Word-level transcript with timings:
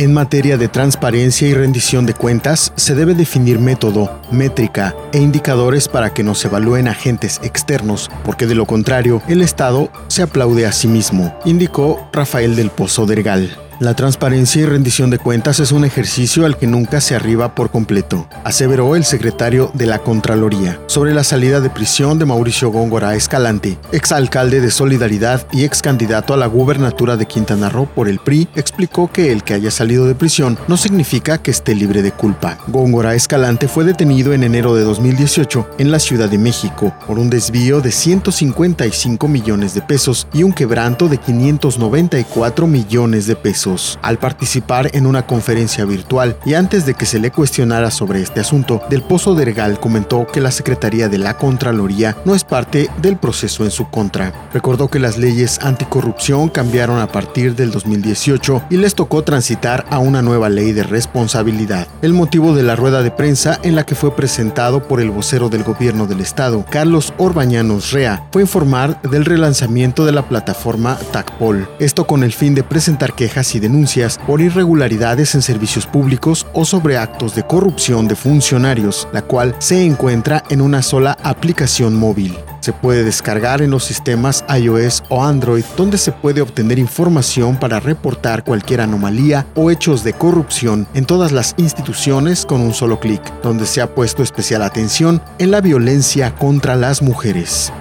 En 0.00 0.14
materia 0.14 0.56
de 0.56 0.68
transparencia 0.68 1.46
y 1.46 1.52
rendición 1.52 2.06
de 2.06 2.14
cuentas, 2.14 2.72
se 2.74 2.94
debe 2.94 3.12
definir 3.12 3.58
método, 3.58 4.18
métrica 4.30 4.96
e 5.12 5.18
indicadores 5.18 5.88
para 5.88 6.14
que 6.14 6.22
nos 6.22 6.42
evalúen 6.42 6.88
agentes 6.88 7.38
externos, 7.42 8.10
porque 8.24 8.46
de 8.46 8.54
lo 8.54 8.64
contrario, 8.64 9.20
el 9.28 9.42
Estado 9.42 9.90
se 10.08 10.22
aplaude 10.22 10.64
a 10.64 10.72
sí 10.72 10.88
mismo, 10.88 11.38
indicó 11.44 12.08
Rafael 12.14 12.56
del 12.56 12.70
Pozo 12.70 13.04
Dergal. 13.04 13.54
La 13.80 13.94
transparencia 13.94 14.60
y 14.60 14.66
rendición 14.66 15.08
de 15.08 15.18
cuentas 15.18 15.58
es 15.58 15.72
un 15.72 15.86
ejercicio 15.86 16.44
al 16.44 16.58
que 16.58 16.66
nunca 16.66 17.00
se 17.00 17.14
arriba 17.14 17.54
por 17.54 17.70
completo, 17.70 18.28
aseveró 18.44 18.94
el 18.94 19.06
secretario 19.06 19.70
de 19.72 19.86
la 19.86 20.00
Contraloría. 20.00 20.78
Sobre 20.86 21.14
la 21.14 21.24
salida 21.24 21.62
de 21.62 21.70
prisión 21.70 22.18
de 22.18 22.26
Mauricio 22.26 22.68
Góngora 22.68 23.14
Escalante, 23.14 23.78
exalcalde 23.90 24.60
de 24.60 24.70
Solidaridad 24.70 25.46
y 25.50 25.64
ex 25.64 25.80
candidato 25.80 26.34
a 26.34 26.36
la 26.36 26.46
gubernatura 26.46 27.16
de 27.16 27.24
Quintana 27.24 27.70
Roo 27.70 27.86
por 27.86 28.06
el 28.10 28.18
PRI, 28.18 28.48
explicó 28.54 29.10
que 29.10 29.32
el 29.32 29.44
que 29.44 29.54
haya 29.54 29.70
salido 29.70 30.04
de 30.04 30.14
prisión 30.14 30.58
no 30.68 30.76
significa 30.76 31.38
que 31.38 31.50
esté 31.50 31.74
libre 31.74 32.02
de 32.02 32.12
culpa. 32.12 32.58
Góngora 32.66 33.14
Escalante 33.14 33.66
fue 33.66 33.84
detenido 33.84 34.34
en 34.34 34.42
enero 34.42 34.74
de 34.74 34.82
2018 34.82 35.70
en 35.78 35.90
la 35.90 36.00
Ciudad 36.00 36.28
de 36.28 36.36
México 36.36 36.94
por 37.06 37.18
un 37.18 37.30
desvío 37.30 37.80
de 37.80 37.92
155 37.92 39.26
millones 39.26 39.72
de 39.72 39.80
pesos 39.80 40.28
y 40.34 40.42
un 40.42 40.52
quebranto 40.52 41.08
de 41.08 41.16
594 41.16 42.66
millones 42.66 43.26
de 43.26 43.36
pesos 43.36 43.69
al 44.02 44.18
participar 44.18 44.90
en 44.94 45.06
una 45.06 45.26
conferencia 45.26 45.84
virtual 45.84 46.36
y 46.44 46.54
antes 46.54 46.86
de 46.86 46.94
que 46.94 47.06
se 47.06 47.20
le 47.20 47.30
cuestionara 47.30 47.90
sobre 47.90 48.22
este 48.22 48.40
asunto, 48.40 48.82
Del 48.90 49.02
Pozo 49.02 49.34
Dergal 49.34 49.78
comentó 49.78 50.26
que 50.26 50.40
la 50.40 50.50
Secretaría 50.50 51.08
de 51.08 51.18
la 51.18 51.36
Contraloría 51.36 52.16
no 52.24 52.34
es 52.34 52.44
parte 52.44 52.88
del 53.00 53.16
proceso 53.16 53.64
en 53.64 53.70
su 53.70 53.88
contra. 53.88 54.32
Recordó 54.52 54.88
que 54.88 54.98
las 54.98 55.18
leyes 55.18 55.60
anticorrupción 55.62 56.48
cambiaron 56.48 56.98
a 56.98 57.06
partir 57.06 57.54
del 57.54 57.70
2018 57.70 58.64
y 58.70 58.76
les 58.76 58.94
tocó 58.94 59.22
transitar 59.22 59.86
a 59.90 59.98
una 59.98 60.22
nueva 60.22 60.48
ley 60.48 60.72
de 60.72 60.82
responsabilidad. 60.82 61.86
El 62.02 62.12
motivo 62.12 62.54
de 62.54 62.62
la 62.62 62.76
rueda 62.76 63.02
de 63.02 63.10
prensa 63.10 63.58
en 63.62 63.76
la 63.76 63.84
que 63.84 63.94
fue 63.94 64.14
presentado 64.14 64.86
por 64.86 65.00
el 65.00 65.10
vocero 65.10 65.48
del 65.48 65.62
gobierno 65.62 66.06
del 66.06 66.20
estado, 66.20 66.64
Carlos 66.70 67.12
Orbañanos 67.18 67.92
Rea, 67.92 68.26
fue 68.32 68.42
informar 68.42 69.00
del 69.02 69.24
relanzamiento 69.24 70.04
de 70.04 70.12
la 70.12 70.28
plataforma 70.28 70.98
TACPOL. 71.12 71.68
Esto 71.78 72.06
con 72.06 72.24
el 72.24 72.32
fin 72.32 72.54
de 72.54 72.62
presentar 72.62 73.14
quejas 73.14 73.46
denuncias 73.60 74.18
por 74.26 74.40
irregularidades 74.40 75.34
en 75.34 75.42
servicios 75.42 75.86
públicos 75.86 76.46
o 76.52 76.64
sobre 76.64 76.96
actos 76.98 77.34
de 77.34 77.44
corrupción 77.44 78.08
de 78.08 78.16
funcionarios, 78.16 79.06
la 79.12 79.22
cual 79.22 79.54
se 79.58 79.84
encuentra 79.84 80.42
en 80.50 80.60
una 80.60 80.82
sola 80.82 81.16
aplicación 81.22 81.94
móvil. 81.94 82.36
Se 82.60 82.72
puede 82.74 83.04
descargar 83.04 83.62
en 83.62 83.70
los 83.70 83.84
sistemas 83.84 84.44
iOS 84.54 85.02
o 85.08 85.24
Android, 85.24 85.64
donde 85.76 85.96
se 85.96 86.12
puede 86.12 86.42
obtener 86.42 86.78
información 86.78 87.56
para 87.56 87.80
reportar 87.80 88.44
cualquier 88.44 88.82
anomalía 88.82 89.46
o 89.54 89.70
hechos 89.70 90.04
de 90.04 90.12
corrupción 90.12 90.86
en 90.94 91.06
todas 91.06 91.32
las 91.32 91.54
instituciones 91.56 92.44
con 92.44 92.60
un 92.60 92.74
solo 92.74 93.00
clic, 93.00 93.22
donde 93.42 93.64
se 93.66 93.80
ha 93.80 93.94
puesto 93.94 94.22
especial 94.22 94.62
atención 94.62 95.22
en 95.38 95.50
la 95.50 95.60
violencia 95.62 96.34
contra 96.34 96.76
las 96.76 97.00
mujeres. 97.00 97.72